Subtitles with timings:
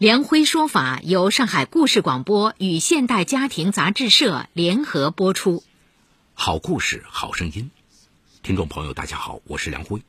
[0.00, 5.62] 梁辉说法由上海故事广播与现代家庭杂志社联合播出。
[6.32, 7.70] 好故事，好声音。
[8.42, 10.00] 听众朋友，大家好，我是梁辉，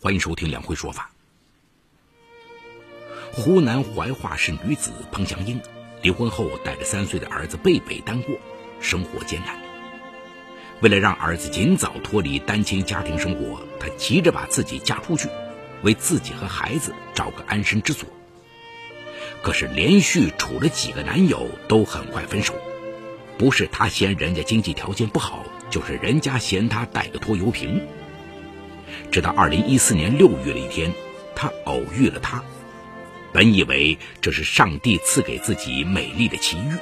[0.00, 1.12] 欢迎收听梁辉说法。
[3.32, 5.60] 湖南怀化市女子彭祥英
[6.02, 8.36] 离婚后，带着三岁的儿子贝贝单过，
[8.80, 9.56] 生活艰难。
[10.80, 15.28] 为了让儿子尽早脱离单亲家庭生活，她急着把自己嫁出去，
[15.84, 18.08] 为自己和孩子找个安身之所。
[19.46, 22.52] 可是连续处了几个男友，都很快分手。
[23.38, 27.80] 不是她嫌人家经济条件不好，就是人家嫌她带个拖油瓶。
[29.12, 30.92] 直到二零一四年六月的一天，
[31.36, 32.42] 她偶遇了他。
[33.32, 36.76] 本以为这是上帝赐给自己美丽的奇遇，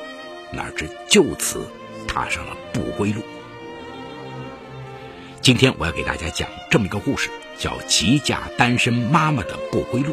[0.50, 1.68] 哪知就此
[2.08, 3.20] 踏上了不归路。
[5.42, 10.12] 今天我要给大家讲这么一个故事，叫《急嫁单身妈妈的不归路》。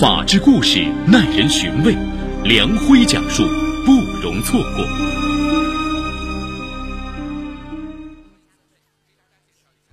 [0.00, 1.92] 法治故事耐人寻味，
[2.44, 3.42] 梁辉讲述
[3.84, 3.90] 不
[4.22, 4.86] 容错过。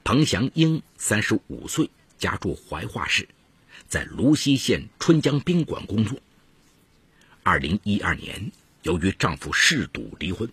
[0.04, 1.90] 彭祥英三十五岁，
[2.20, 3.28] 家住怀化市，
[3.88, 6.20] 在泸溪县春江宾馆工作。
[7.42, 8.52] 二零一二年，
[8.84, 10.48] 由于丈夫嗜赌离婚，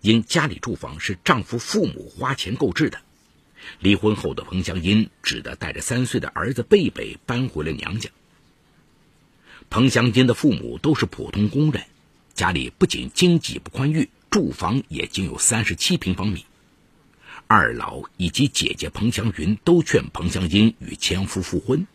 [0.00, 2.98] 因家里住房是丈夫父母花钱购置的，
[3.80, 8.08] 离婚后的彭祥英只得带着三岁的儿子贝贝搬回了娘家。
[9.68, 11.84] 彭祥英的父母都是普通工人，
[12.34, 16.46] 家里不仅经济不宽裕，住房也仅有三十七平方米。
[17.46, 21.86] 二老以及姐姐彭祥云都劝彭祥英与前夫复婚，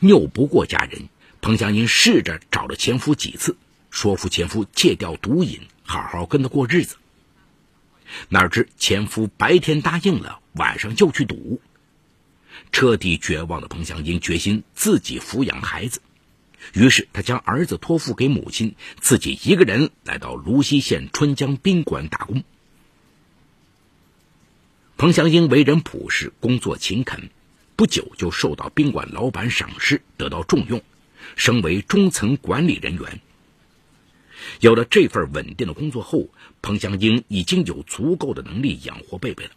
[0.00, 1.08] 拗不过家人，
[1.40, 3.56] 彭祥英试着找了前夫几次，
[3.90, 6.96] 说服前夫戒掉毒瘾，好好跟他过日子。
[8.28, 11.60] 哪知前夫白天答应了，晚上就去赌。
[12.70, 16.00] 彻底绝望的彭祥英决心自己抚养孩子。
[16.72, 22.42] 于是，他将儿子托付给母亲，自己一个人来到泸溪县春江宾馆打工。
[24.96, 27.28] 彭祥英为人朴实，工作勤恳，
[27.76, 30.82] 不久就受到宾馆老板赏识，得到重用，
[31.36, 33.20] 升为中层管理人员。
[34.60, 36.28] 有了这份稳定的工作后，
[36.62, 39.50] 彭祥英已经有足够的能力养活贝贝了。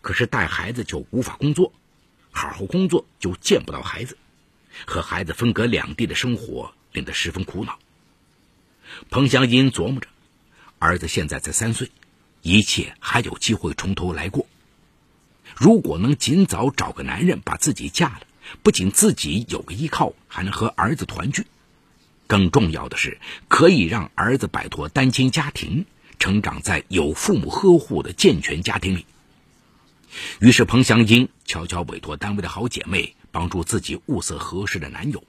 [0.00, 1.72] 可是带孩子就无法工作，
[2.30, 4.16] 好好工作就见不到孩子。
[4.86, 7.78] 和孩子分隔两地的生活令他十分苦恼。
[9.10, 10.08] 彭香英琢磨着，
[10.78, 11.90] 儿子现在才三岁，
[12.42, 14.46] 一切还有机会从头来过。
[15.56, 18.20] 如果能尽早找个男人把自己嫁了，
[18.62, 21.46] 不仅自己有个依靠，还能和儿子团聚。
[22.26, 23.18] 更重要的是，
[23.48, 25.86] 可以让儿子摆脱单亲家庭，
[26.18, 29.06] 成长在有父母呵护的健全家庭里。
[30.40, 33.14] 于是，彭香英悄悄委托单位的好姐妹。
[33.34, 35.24] 帮助自己物色合适的男友，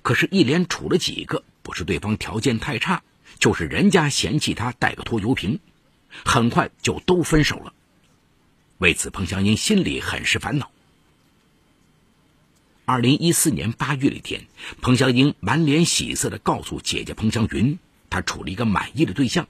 [0.00, 3.02] 可是，一连处了几个，不是对方条件太差，
[3.38, 5.60] 就是人家嫌弃他带个拖油瓶，
[6.24, 7.74] 很快就都分手了。
[8.78, 10.70] 为此，彭香英心里很是烦恼。
[12.86, 14.46] 二零一四年八月的一天，
[14.80, 19.48] 彭香英满脸喜色的告诉姐姐彭香云，她处了一个满意的对象，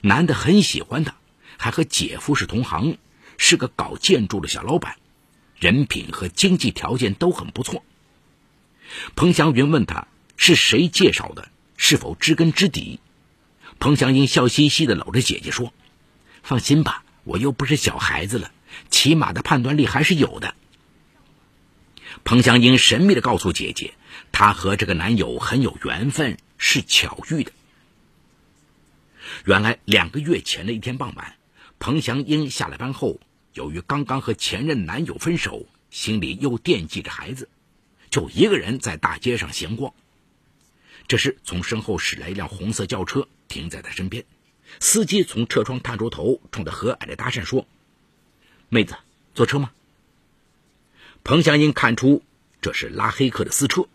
[0.00, 1.14] 男的很喜欢她，
[1.56, 2.98] 还和姐夫是同行，
[3.38, 4.96] 是个搞建筑的小老板。
[5.58, 7.82] 人品和经济条件都很不错。
[9.14, 10.06] 彭祥云问他
[10.36, 13.00] 是谁介绍的，是否知根知底？
[13.78, 15.72] 彭祥英笑嘻嘻的搂着姐姐说
[16.42, 18.52] ：“放心吧，我又不是小孩子了，
[18.90, 20.54] 起码的判断力还是有的。”
[22.24, 23.94] 彭祥英神秘的告诉姐姐，
[24.32, 27.52] 她和这个男友很有缘分，是巧遇的。
[29.44, 31.34] 原来两个月前的一天傍晚，
[31.78, 33.18] 彭祥英下了班后。
[33.56, 37.48] 由于刚刚和前任男友分手，心里又惦记着孩子，
[38.10, 39.94] 就一个人在大街上闲逛。
[41.08, 44.26] 这时，从身后驶来一辆红色轿车，停在他身边。
[44.78, 47.66] 司机从车窗探出头，冲着和蔼的搭讪说
[48.68, 48.94] ：“妹子，
[49.34, 49.72] 坐车吗？”
[51.24, 52.22] 彭祥英看出
[52.60, 53.88] 这是拉黑客的私车，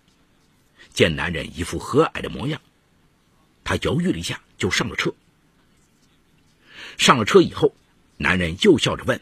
[0.91, 2.59] 见男人一副和蔼的模样，
[3.63, 5.13] 他犹豫了一下，就上了车。
[6.97, 7.75] 上了车以后，
[8.17, 9.21] 男人又笑着问。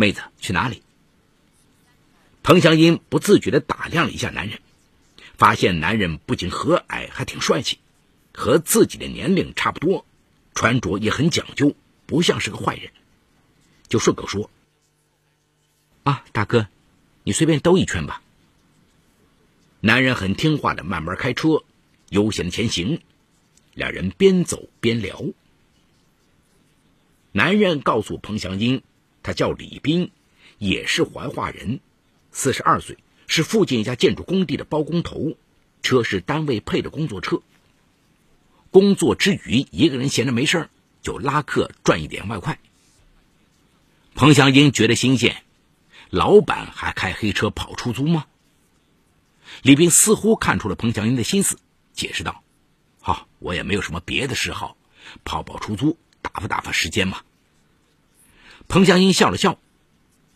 [0.00, 0.82] 妹子去哪里？
[2.42, 4.58] 彭祥英不自觉的打量了一下男人，
[5.36, 7.78] 发现男人不仅和蔼，还挺帅气，
[8.32, 10.06] 和自己的年龄差不多，
[10.54, 11.76] 穿着也很讲究，
[12.06, 12.90] 不像是个坏人，
[13.88, 14.50] 就顺口说
[16.04, 16.66] ：“啊，大哥，
[17.22, 18.22] 你随便兜一圈吧。”
[19.80, 21.62] 男人很听话的慢慢开车，
[22.08, 23.02] 悠闲的前行，
[23.74, 25.26] 两人边走边聊。
[27.32, 28.82] 男人告诉彭祥英，
[29.22, 30.10] 他叫李斌，
[30.58, 31.80] 也是怀化人，
[32.32, 32.98] 四十二岁。
[33.32, 35.36] 是附近一家建筑工地的包工头，
[35.82, 37.42] 车是单位配的工作车。
[38.72, 40.68] 工作之余，一个人闲着没事
[41.00, 42.58] 就拉客赚一点外快。
[44.16, 45.44] 彭祥英觉得新鲜，
[46.10, 48.26] 老板还开黑车跑出租吗？
[49.62, 51.56] 李斌似乎看出了彭祥英的心思，
[51.92, 52.42] 解释道
[53.00, 54.76] ：“好，我也没有什么别的嗜好，
[55.22, 57.20] 跑跑出租，打发打发时间嘛。”
[58.70, 59.58] 彭祥英笑了笑，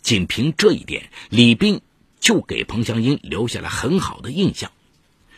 [0.02, 1.80] 仅凭这一点，李斌。
[2.18, 4.72] 就给彭香英留下了很好的印象，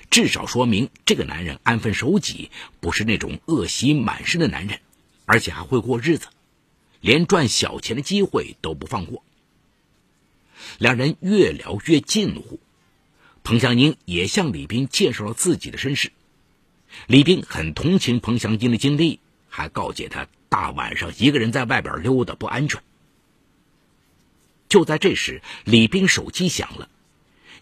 [0.08, 4.78] 至少说明这个男人安分守己，不是那种恶习满身的男人，
[5.24, 6.28] 而且还会过日子，
[7.00, 9.24] 连赚小钱的机会都不放过。
[10.78, 12.60] 两人越聊越近乎，
[13.42, 16.12] 彭香英也向李斌介绍了自己的身世。
[17.08, 19.18] 李斌很同情彭香英的经历，
[19.56, 22.82] 还告诫他大晚上一个人在外边溜达不安全。
[24.68, 26.90] 就在这时，李斌手机响了。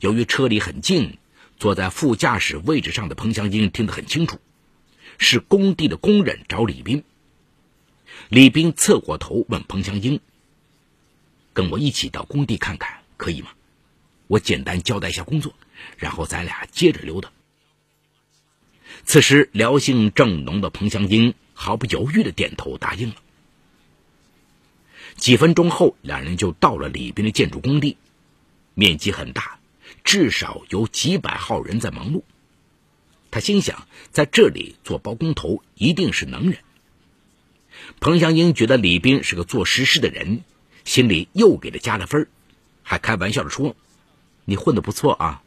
[0.00, 1.18] 由于车里很静，
[1.56, 4.40] 坐在副驾驶位置上的彭香英听得很清楚，
[5.18, 7.04] 是工地的工人找李斌。
[8.28, 10.18] 李斌侧过头问彭香英
[11.54, 13.50] ：“跟我一起到工地看看，可以吗？
[14.26, 15.54] 我简单交代一下工作，
[15.96, 17.30] 然后咱俩接着溜达。”
[19.06, 23.16] 此时聊性正浓的彭香英毫不犹豫的点头答应了。
[25.16, 27.96] 几分钟后，两人就到了李斌的建筑工地，
[28.74, 29.58] 面积很大，
[30.02, 32.22] 至少有几百号人在忙碌。
[33.30, 36.58] 他心想，在这里做包工头一定是能人。
[38.00, 40.42] 彭香英觉得李斌是个做实事的人，
[40.84, 42.28] 心里又给他加了分
[42.82, 43.74] 还开玩笑的说
[44.44, 45.42] ：“你混得不错啊。”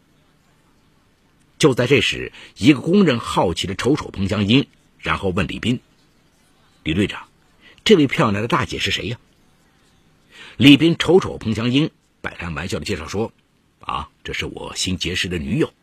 [1.60, 4.68] 就在这时，一个工人好奇的瞅瞅彭香英，
[5.00, 5.80] 然后问李斌
[6.88, 7.28] ：“李队长，
[7.84, 9.20] 这位漂亮的大姐是谁呀？”
[10.56, 11.92] 李斌瞅瞅彭香英，
[12.22, 13.34] 摆开玩笑的介绍说
[13.84, 15.74] ：“啊，这是我新结识的女友。”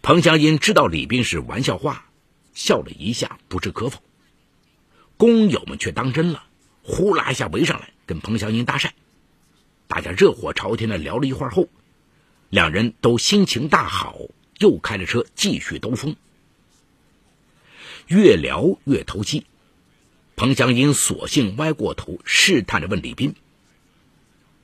[0.00, 2.06] 彭香英知道李斌是玩笑话，
[2.54, 4.00] 笑了一下，不置可否。
[5.18, 6.44] 工友们却当真了，
[6.82, 8.88] 呼啦一下围上来跟彭香英搭讪。
[9.86, 11.68] 大家热火朝天的聊了一会儿后，
[12.48, 14.16] 两人都心情大好，
[14.60, 16.16] 又开着车继续兜风。
[18.12, 19.46] 越聊越投机。
[20.36, 23.34] 彭祥英索性歪过头，试探着问李斌：“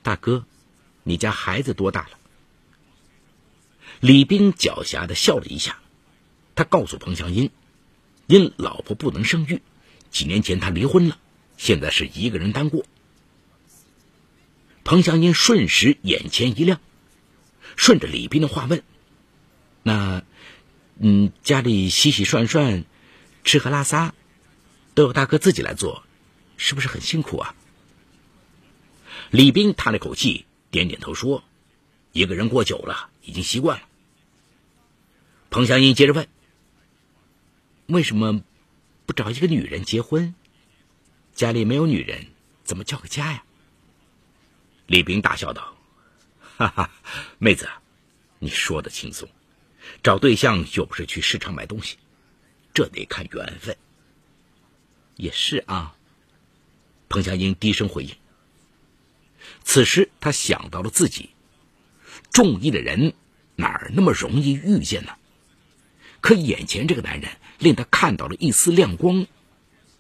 [0.02, 0.44] 大哥，
[1.02, 2.10] 你家孩子多大了？”
[4.00, 5.78] 李斌狡黠的笑了一下，
[6.54, 7.50] 他告诉彭祥英
[8.28, 9.62] ：“因老婆不能生育，
[10.10, 11.18] 几年前他离婚了，
[11.56, 12.84] 现在是一个人单过。”
[14.84, 16.80] 彭祥英瞬时眼前一亮，
[17.76, 18.82] 顺着李斌的话问
[19.82, 20.22] ：“那，
[20.98, 22.84] 嗯，家里洗洗涮涮，
[23.44, 24.14] 吃喝拉撒？”
[24.94, 26.02] 都由大哥自己来做，
[26.56, 27.54] 是不是很辛苦啊？
[29.30, 31.44] 李斌叹了口气，点点头说
[32.12, 33.86] ：“一个人过久了，已经习惯了。”
[35.50, 36.26] 彭香英接着问
[37.86, 38.42] ：“为什么
[39.06, 40.34] 不找一个女人结婚？
[41.34, 42.26] 家里没有女人，
[42.64, 43.44] 怎么叫个家呀？”
[44.86, 45.76] 李斌大笑道
[46.58, 46.90] ：“哈哈，
[47.38, 47.68] 妹子，
[48.40, 49.28] 你说的轻松，
[50.02, 51.98] 找对象又不是去市场买东西，
[52.78, 53.76] 这得看缘分。”
[55.18, 55.96] 也是啊，
[57.08, 58.14] 彭香英低声回应。
[59.64, 61.30] 此时他想到了自己，
[62.30, 63.14] 中意的人
[63.56, 65.12] 哪儿那么容易遇见呢？
[66.20, 69.26] 可眼前这个男人令他看到了一丝亮光，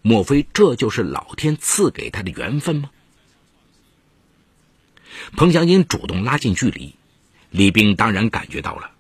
[0.02, 2.92] 莫非这就是老天赐给他的缘分吗？
[5.36, 6.94] 彭香英主动拉近距离，
[7.50, 8.92] 李斌当然感觉到了。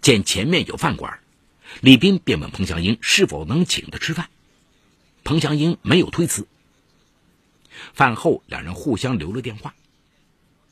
[0.00, 1.20] 见前面有饭馆，
[1.80, 4.28] 李斌便问彭香英是否能请他吃饭。
[5.22, 6.46] 彭祥英没有推辞。
[7.94, 9.74] 饭后，两人互相留了电话。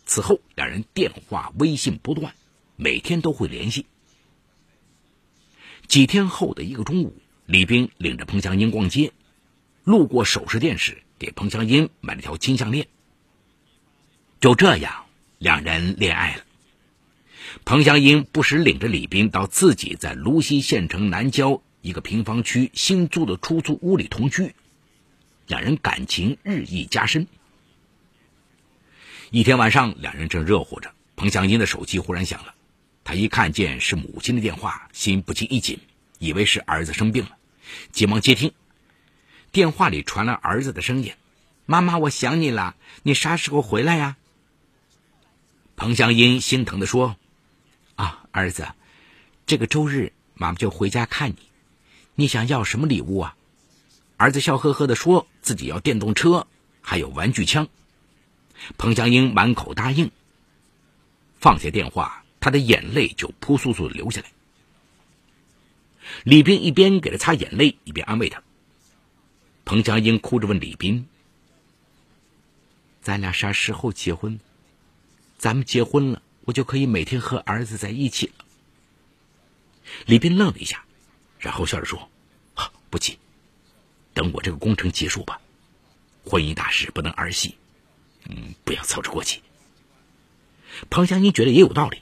[0.05, 2.35] 此后，两人电话、微信不断，
[2.76, 3.87] 每天都会联系。
[5.87, 9.12] 几天后的一个中午，李斌领着彭祥英逛街，
[9.85, 12.88] 路过首饰店时，给彭祥英买了条金项链。
[14.40, 15.07] 就这样，
[15.38, 16.45] 两人恋爱了。
[17.64, 21.62] 彭祥英不时领着李斌到自己在泸溪县城南郊。
[21.81, 24.55] 一个平房区新租的出租屋里同居，
[25.47, 27.28] 两人感情日益加深。
[29.31, 32.55] 一天晚上，两人正热乎着，彭香英的手机忽然响了，
[33.05, 35.78] 他一看见是母亲的电话，心不禁一紧，
[36.19, 37.37] 以为是儿子生病了，
[37.93, 38.52] 急忙接听。
[39.52, 41.12] 电话里传来儿子的声音
[41.64, 42.75] ：“妈妈，我想你了，
[43.05, 44.17] 你啥时候回来呀？”
[45.76, 47.17] 彭香英心疼的说：“，
[48.38, 48.68] 儿子，
[49.47, 51.38] 这个周日妈妈就回家看你，
[52.14, 53.37] 你想要什么礼物啊？”
[54.16, 56.47] 儿子笑呵呵的说自己要电动车，
[56.80, 57.66] 还有玩具枪。
[58.76, 60.12] 彭香英满口答应。
[61.40, 64.28] 放下电话，他的眼泪就扑簌簌的流下来。
[66.23, 68.40] 李斌一边给他擦眼泪，一边安慰他。
[69.64, 71.09] 彭佳英哭着问李斌
[73.02, 74.38] ：“咱俩啥时候结婚？
[75.38, 78.45] 咱们结婚了，我就可以每天和儿子在一起了。”
[80.07, 80.83] 李斌愣了一下，
[81.38, 82.09] 然后笑着说
[82.88, 83.19] ：“不急，
[84.14, 85.43] 等我这个工程结束吧。
[86.25, 87.57] 婚姻大事不能儿戏，
[88.31, 89.43] 嗯，不要操之过急。”
[90.88, 91.99] 彭香英觉得也有道理，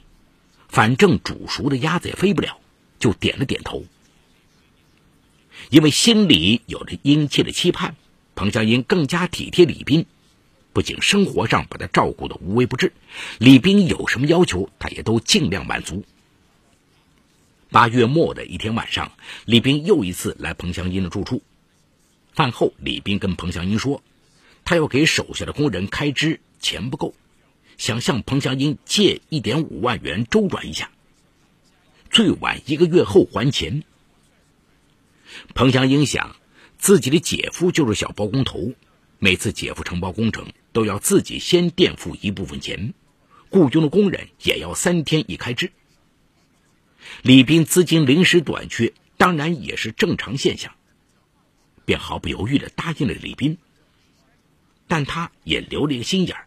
[0.69, 2.57] 反正煮熟的鸭子也飞不了，
[2.99, 3.83] 就点了点头。
[5.69, 7.97] 因为心里有着殷切的期盼，
[8.33, 10.05] 彭香英更加体贴李斌，
[10.77, 12.93] 不仅生活上把他照顾的无微不至，
[13.39, 16.05] 李斌有什么要求，他也都尽量满足。
[17.71, 19.11] 八月末的一天晚上，
[19.45, 21.41] 李斌又一次来彭祥英的住处。
[22.31, 24.03] 饭后，李斌跟彭祥英说，
[24.65, 27.15] 他要给手下的工人开支，钱不够，
[27.79, 30.91] 想向彭祥英借一点五万元周转一下，
[32.11, 33.81] 最晚一个月后还钱。
[35.55, 36.35] 彭祥英想，
[36.77, 38.73] 自己的姐夫就是小包工头，
[39.19, 42.93] 每次姐夫承包工程都要自己先垫付一部分钱，
[43.49, 45.71] 雇佣的工人也要三天一开支。
[47.23, 50.75] 李斌资金临时短缺，当然也是正常现象，
[51.85, 53.57] 便毫不犹豫的答应了李斌。
[54.87, 56.37] 但他也留了一个心眼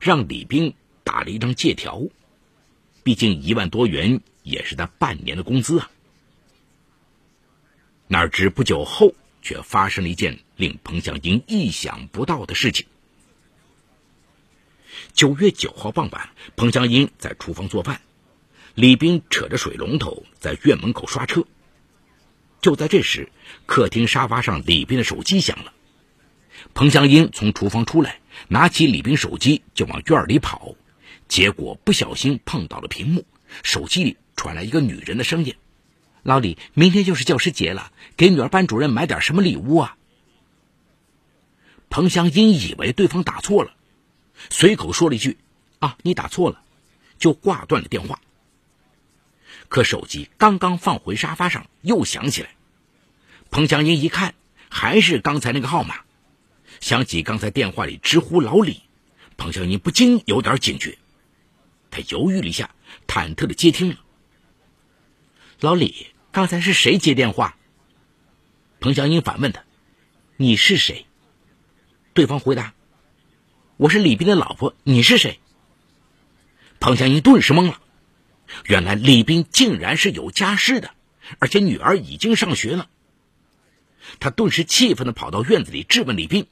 [0.00, 2.02] 让李斌打了一张借条，
[3.02, 5.90] 毕竟一万多元也是他半年的工资啊。
[8.08, 9.14] 哪知不久后，
[9.44, 12.86] 却发生了一件令彭香英意想不到的事情。
[15.12, 18.00] 九月九号傍晚，彭香英在厨房做饭，
[18.74, 21.44] 李斌扯着水龙头在院门口刷车。
[22.60, 23.30] 就在这时，
[23.66, 25.72] 客厅沙发上李斌的手机响了。
[26.72, 30.74] 彭香英从厨房出来，拿起李斌手机就往院里跑，
[31.28, 33.26] 结果不小心碰到了屏幕，
[33.62, 35.54] 手机里传来一个女人的声音。
[36.24, 39.96] 老李，明天就是教师节了，给女儿班主任买点什么礼物啊？
[41.90, 43.74] 彭香英以为对方打错了，
[44.48, 45.36] 随口说了一句
[45.80, 46.62] ：“啊，你打错了”，
[47.20, 48.20] 就挂断了电话。
[49.68, 52.48] 可手机刚刚放回沙发上，又响起来。
[53.50, 54.34] 彭香英一看，
[54.70, 56.00] 还是刚才那个号码，
[56.80, 58.80] 想起刚才电话里直呼老李，
[59.36, 60.96] 彭香英不禁有点警觉。
[61.90, 62.74] 他犹豫了一下，
[63.06, 63.96] 忐忑的接听了。
[65.60, 66.13] 老李。
[66.34, 67.56] 刚才是谁接电话？
[68.80, 69.62] 彭香英反问他
[70.36, 71.06] ：“你是谁？”
[72.12, 72.74] 对方回答
[73.78, 75.38] ：“我是李斌的老婆。”你是谁？
[76.80, 77.80] 彭香英顿时懵了。
[78.64, 80.90] 原来李斌竟然是有家室的，
[81.38, 82.90] 而且女儿已经上学了。
[84.18, 86.48] 他顿时气愤的跑到院子里质问李斌。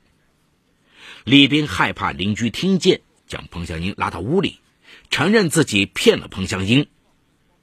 [1.25, 4.61] 李斌害怕邻居听见，将彭香英拉到屋里，
[5.11, 6.87] 承认自己骗了彭香英。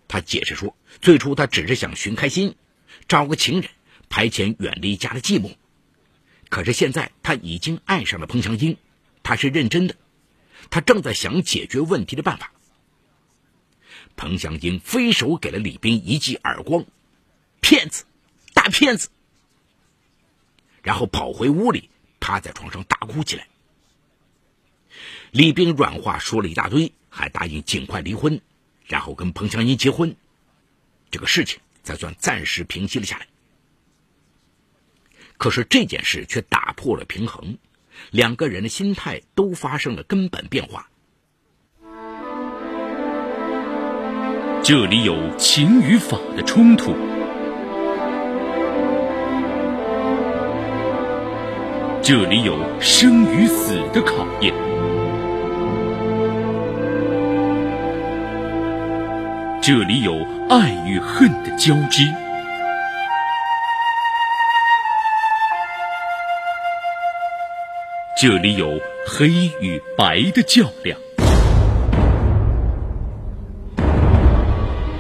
[0.10, 2.56] 他解释说，最初他只是想寻开心，
[3.08, 3.70] 找个情人，
[4.10, 5.56] 排遣远离家的寂寞。
[6.50, 8.76] 可是现在他已经爱上了彭香英，
[9.22, 9.96] 他是认真的，
[10.72, 12.52] 他正在想解决问题的办法。
[14.16, 16.86] 彭香英飞手给了李斌一记耳光，
[17.62, 18.06] 骗子，
[18.54, 19.10] 大骗子！
[20.82, 23.48] 然后跑回屋里，趴在床上大哭起来。
[25.30, 28.42] 李斌软话说了一大堆，还答应尽快离婚。
[28.90, 30.14] 然后跟彭香英结婚，
[31.12, 33.28] 这个事情才算暂时平息了下来。
[35.38, 37.58] 可是这件事却打破了平衡，
[38.10, 40.90] 两个人的心态都发生了根本变化。
[44.64, 46.94] 这里有情与法的冲突，
[52.04, 54.54] 这里有生与死的考验。
[59.70, 62.02] 这里有爱与恨的交织，
[68.20, 69.28] 这里有黑
[69.62, 71.00] 与白的较量。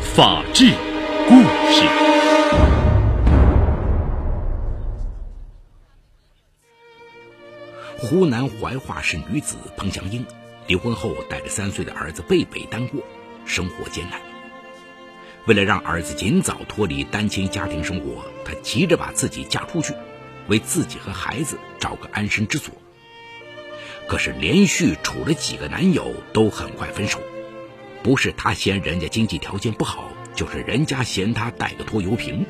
[0.01, 0.71] 法治
[1.27, 1.33] 故
[1.71, 1.83] 事。
[7.97, 10.23] 湖南怀化市女子彭祥英
[10.67, 13.01] 离婚后，带着三岁的儿子贝贝单过，
[13.47, 14.28] 生活艰难。
[15.45, 19.93] 为了让儿子尽早脱离单亲家庭生活，她急着把自己嫁出去，
[20.47, 22.73] 为自己和孩子找个安身之所。
[24.07, 27.19] 可是连续处了几个男友，都很快分手。
[28.03, 32.45] 不是她嫌人家经济条件不好，就是人家嫌她带个拖油瓶。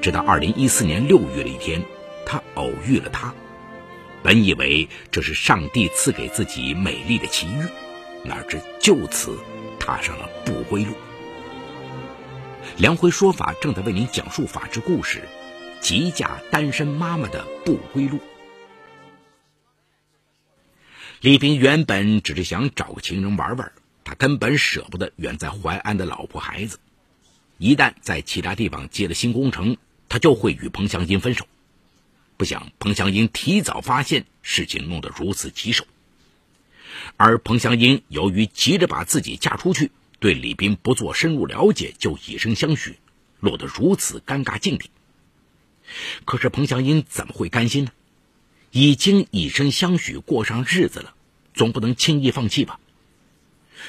[0.00, 1.82] 直到二零一四年六月的一天，
[2.24, 3.34] 她偶遇了他。
[4.22, 7.66] 本以为这是上帝赐给自己美丽的奇遇，
[8.22, 9.38] 哪知就此
[9.78, 10.94] 踏上了不归路。
[12.76, 15.22] 梁辉说法正在为您讲述法治故事：
[15.80, 18.18] 急嫁单身妈妈的不归路。
[21.20, 26.80] 李斌原本只是想找个情人玩玩，他根本舍不得远在淮安的老婆孩子。
[27.58, 29.76] 一旦在其他地方接了新工程，
[30.08, 31.46] 他就会与彭香英分手。
[32.36, 35.86] 不想彭香英提早发现事情，弄得如此棘手。
[37.16, 39.92] 而彭香英由于急着把自己嫁出去。
[40.24, 42.96] 对李斌不做深入了解就以身相许，
[43.40, 44.88] 落得如此尴尬境地。
[46.24, 47.90] 可是彭祥英怎么会甘心呢？
[48.70, 51.14] 已经以身相许过上日子了，
[51.52, 52.80] 总不能轻易放弃吧？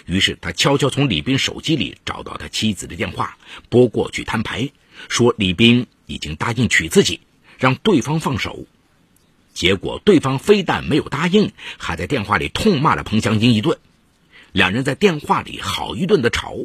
[0.06, 3.38] 于是他悄悄从李斌手机里找到他妻子的电话，
[3.70, 4.72] 拨过去摊牌，
[5.08, 7.22] 说李斌已经答应娶自己，
[7.58, 8.66] 让对方放手。
[9.54, 13.80] 结果对方非但没有答应，还在电话里痛骂了彭祥英一顿。
[14.56, 16.56] 两人在电话里好一顿的吵。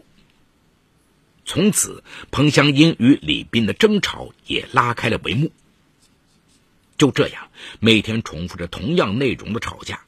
[1.44, 5.50] 从此，彭湘英与李斌的争吵也拉开了帷幕。
[6.96, 7.48] 就这样，
[7.80, 10.04] 每天重复着同样内容的吵架。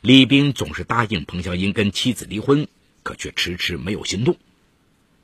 [0.00, 2.66] 李斌总是答应彭湘英跟妻子离婚，
[3.02, 4.38] 可却迟迟没有行动。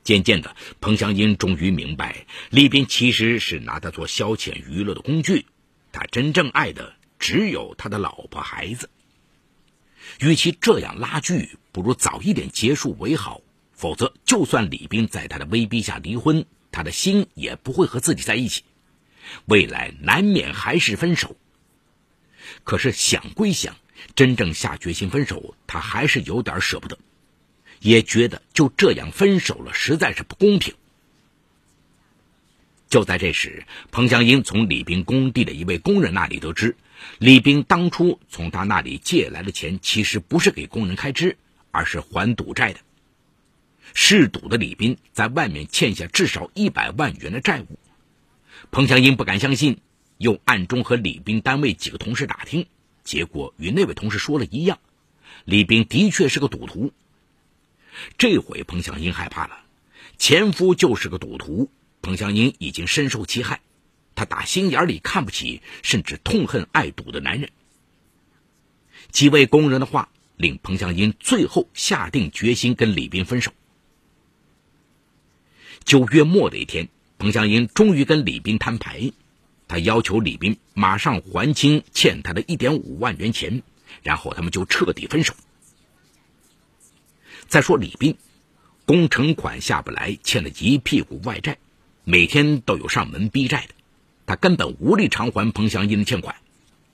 [0.03, 5.47] 渐渐的，彭湘英终于明白，李斌其实是拿他做消遣娱乐的工具，
[5.91, 8.91] 他真正爱的只有他的老婆孩子。
[10.21, 13.41] 与其这样拉锯，不如早一点结束为好。
[13.73, 18.63] 否则，就算李斌在他的威逼下离婚，他的心也不会和自己在一起。
[19.47, 21.37] 未来难免还是分手。
[22.63, 23.77] 可是想归想，
[24.15, 26.99] 真正下决心分手，他还是有点舍不得，
[27.81, 30.75] 也觉得就这样分手了实在是不公平。
[32.89, 36.77] 就在这时，彭香英从李斌工地的一位工人那里得知。
[37.19, 41.37] 李斌当初从他那里借来的钱，其实不是给工人开支，
[41.71, 42.81] 而是还赌债的。
[43.95, 47.79] 嗜赌的李斌在外面欠下至少一百万元的债务。
[48.71, 49.81] 彭香英不敢相信，
[50.19, 52.67] 又暗中和李斌单位几个同事打听，
[53.05, 54.81] 结果与那位同事说了一样，
[55.45, 56.93] 李斌的确是个赌徒。
[58.19, 59.61] 这回彭香英害怕了，
[60.19, 61.71] 前夫就是个赌徒，
[62.03, 63.61] 彭香英已经深受其害。
[64.25, 67.51] 打心眼里看不起，甚至痛恨爱赌的男人。
[69.11, 73.53] 几位工人的话令彭香英最后下定决心跟李斌分手。
[75.85, 79.13] 九月末的一天，彭香英终于跟李斌摊牌，
[79.69, 83.63] 他要求李斌马上还清欠他的一点五万元钱，
[84.03, 85.35] 然后他们就彻底分手。
[87.47, 88.17] 再说李斌，
[88.87, 91.59] 工程款下不来，欠了一屁股外债，
[92.05, 93.75] 每天都有上门逼债的。
[94.27, 96.37] 他根本无力偿还彭祥英的欠款，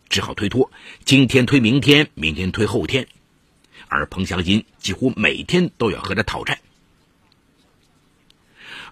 [0.09, 0.71] 只好推脱，
[1.05, 3.07] 今天推明天，明天推后天，
[3.89, 6.61] 而彭祥英几乎每天都要和他讨债。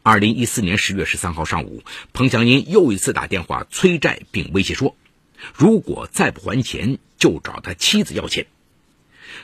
[0.05, 4.97] 二零一四年十月十三号上午，彭祥英又一次打电话催债，并威胁说，
[5.53, 8.47] 如果再不还钱，就找他妻子要钱。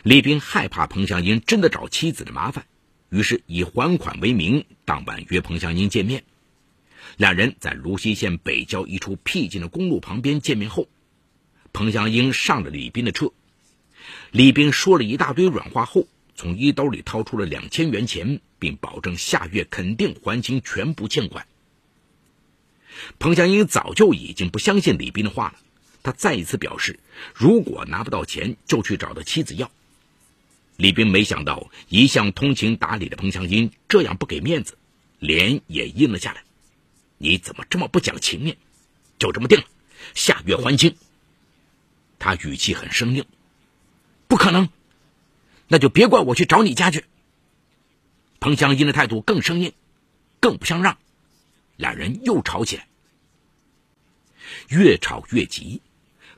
[0.03, 2.65] 李斌害怕彭祥英真的找妻子的麻烦，
[3.11, 6.23] 于是以还款为名，当晚约彭祥英见面。
[7.17, 10.89] 两人在泸溪县北郊一处僻静的公路旁边见面后，
[11.73, 13.33] 彭祥英上了李斌的车。
[14.33, 21.47] 李斌说了一大堆软话后，从衣兜里掏出了两千元钱，并保证下月肯定还清全部欠款。
[23.19, 25.55] 彭祥英早就已经不相信李斌的话了，
[26.03, 26.99] 他再一次表示，
[27.35, 29.71] 如果拿不到钱，就去找他妻子要。
[30.77, 34.77] 李斌没想到，一向通情达理的彭祥英这样不给面子，
[35.21, 36.43] 脸也阴了下来。
[37.25, 38.59] 你怎么这么不讲情面？
[39.19, 39.65] 就这么定了，
[40.13, 40.95] 下月还清。
[42.19, 43.25] 他语气很生硬。
[44.29, 44.69] 不可能，
[45.67, 47.07] 那就别怪我去找你家去。
[48.41, 49.73] 彭香英的态度更生硬，
[50.39, 50.99] 更不相让，
[51.77, 52.87] 两人又吵起来。
[54.69, 55.81] 越吵越急，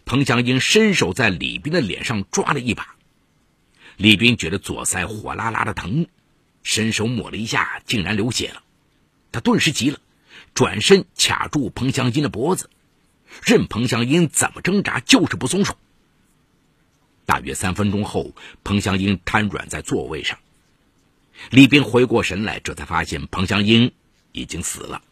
[0.04, 2.94] 彭香英伸手在李斌的脸上抓了一把，
[3.96, 6.06] 李斌觉得左腮火辣辣的疼，
[6.62, 8.62] 伸手抹了一下，竟然流血了。
[9.32, 9.98] 他顿时急了。
[10.56, 12.70] 转身卡住彭香英的脖子，
[13.44, 15.76] 任彭香英怎么挣扎，就是不松手。
[17.26, 20.38] 大约三分钟后，彭香英瘫软在座位上。
[21.50, 23.92] 李斌回过神来，这才发现彭香英
[24.32, 25.02] 已经死了。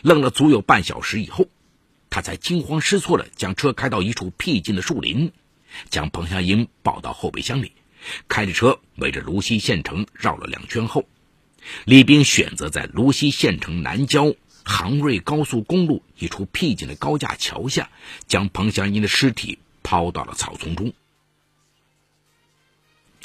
[0.00, 1.48] 愣了足有半小时以后，
[2.08, 5.30] 他才惊慌失措地将车开到一处僻静的树林，
[5.90, 7.72] 将彭香英抱到后备箱里，
[8.28, 11.04] 开着车围着芦溪县城绕了两圈后，
[11.84, 17.90] 李斌选择在芦溪县城南郊杭瑞高速公路一处僻静的高架桥下，
[18.26, 20.92] 将彭祥英的尸体抛到了草丛中。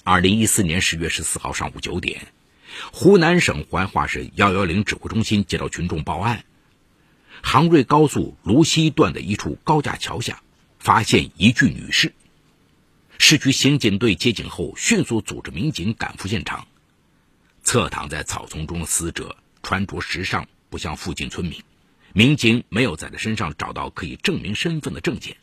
[0.04, 2.28] 二零一四年十月十四号上午九点，
[2.92, 6.44] 湖南省怀化市幺幺零指挥中心接到群众报案。
[7.44, 10.42] 杭瑞高速芦溪段的一处高架桥下，
[10.80, 12.14] 发现一具女尸。
[13.18, 16.68] 市区刑警队接警后，迅速组织民警赶赴现场。
[17.64, 21.62] 侧躺在草丛中的死者穿着时尚，不像附近村民。
[22.14, 25.38] 民警没有在他身上找到可以证明身份的证件，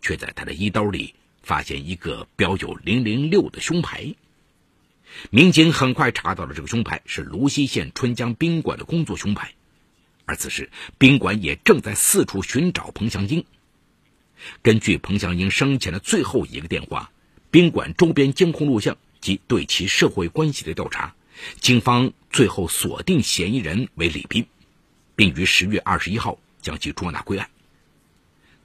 [0.00, 4.14] 却在他的衣兜里发现一个标有“零零六”的胸牌。
[5.30, 9.54] 民警很快查到了这个胸牌是泸溪县春江宾馆的工作胸牌。
[10.24, 13.44] 而此时，宾馆也正在四处寻找彭祥英。
[14.62, 17.12] 根据彭祥英生前的最后一个电话，
[17.50, 21.14] 宾馆周边监控录像及对其社会关系的调查，
[21.60, 24.46] 警方最后锁定嫌疑人为李斌，
[25.14, 27.50] 并于十月二十一号将其捉拿归案。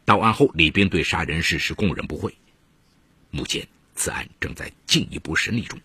[0.06, 2.36] 到案后，李斌对杀人事实供认不讳。
[3.30, 5.80] 目前，此案正在进一步审理中。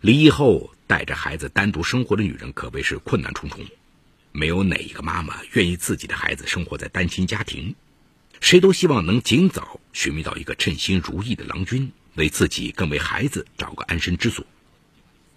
[0.00, 3.62] 离异后带着孩子单独生活的女人可谓是困难重重，
[4.32, 7.74] 没有哪一个妈妈愿意自己的孩子生活在单亲家庭，
[8.40, 14.44] 谁都希望能尽早寻觅到一个称心如意的郎君，为自己更为孩子找个安身之所。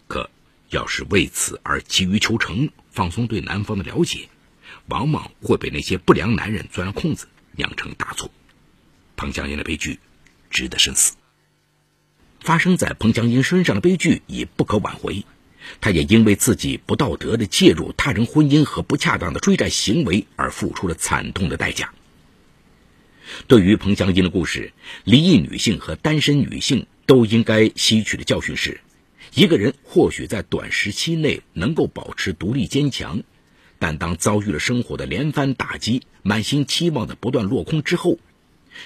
[0.08, 0.30] 可
[0.70, 4.30] 要是为此而急于求成，放松对男方的了解，
[4.88, 8.32] 往往会被那些不良男人钻了空子，酿成大错。
[9.16, 10.00] 彭香英的悲剧，
[10.50, 11.16] 值得深思。
[12.40, 15.26] 发生在彭江英身上的悲剧已不可挽回，
[15.82, 21.94] 他也因为自己不道德的介入他人婚姻和不恰当的追债行为而付出了惨痛的代价。
[23.48, 28.82] 对于彭江英的故事，离异女性和单身女性都应该吸取的教训是：
[29.34, 33.24] 一个人或许在短时期内能够保持独立坚强，
[33.80, 38.20] 但当遭遇了生活的连番打击，满心期望的不断落空之后。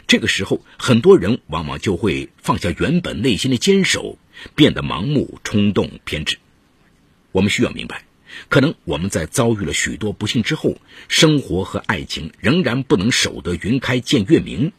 [0.06, 4.18] 这个时候，很多人往往就会放下原本内心的坚守，
[4.54, 6.40] 变得盲目、冲动、偏执。
[7.32, 8.04] 我们需要明白，
[8.50, 14.72] 可能我们在遭遇了许多不幸之后，生活和爱情仍然不能守得云开见月明，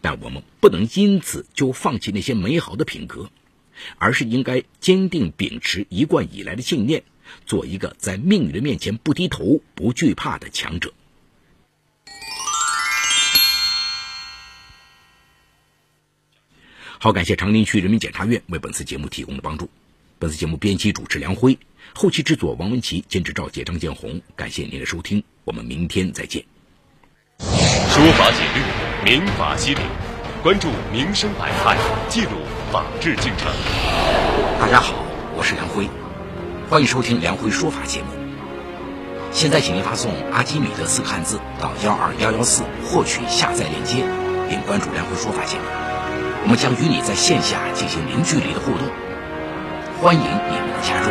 [0.00, 3.30] 但我们不能因此就放弃那些美好的品格，
[3.98, 7.02] 而是应该坚定秉持一贯以来的信念，
[7.46, 10.92] 做一个在命运的面前不低头、不惧怕的强者。
[17.02, 19.70] 好，感谢长宁区人民检察院为本次节目提供的帮助。
[20.20, 21.58] 本次节目编辑主持梁辉，
[21.94, 24.20] 后期制作王文琪，监制赵杰、张建红。
[24.36, 26.44] 感谢您的收听，我们明天再见。
[27.38, 28.60] 说法解律，
[29.02, 29.80] 民法析理，
[30.42, 31.78] 关注民生百态，
[32.10, 32.32] 记录
[32.70, 33.50] 法治进程。
[34.60, 34.92] 大家好，
[35.38, 35.88] 我是梁辉，
[36.68, 38.08] 欢迎收听梁辉说法节目。
[39.32, 44.04] 现在，请您发送“阿基米德”四个汉字到幺二幺幺四，获取下载链接，
[44.50, 45.64] 并关注梁辉说法节目。
[46.42, 48.86] 我们将与你在线下进行零距离的互动，
[50.02, 51.10] 欢迎你们的加入。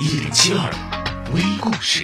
[0.00, 0.68] 一零七二
[1.32, 2.02] 微故事。